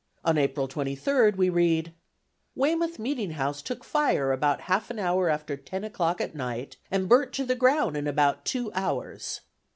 On 0.25 0.35
April 0.35 0.67
23d 0.67 1.35
we 1.35 1.51
read, 1.51 1.93
"Weymouth 2.55 2.97
Meeting 2.97 3.33
House 3.33 3.61
took 3.61 3.83
fire 3.83 4.31
about 4.31 4.61
half 4.61 4.89
an 4.89 4.97
hour 4.97 5.29
after 5.29 5.55
10 5.55 5.83
o'clock 5.83 6.19
at 6.19 6.33
night 6.33 6.77
and 6.89 7.07
burnt 7.07 7.33
to 7.33 7.45
the 7.45 7.53
ground 7.53 7.95
in 7.95 8.05
abt 8.07 8.45
2 8.45 8.71
hours." 8.73 9.41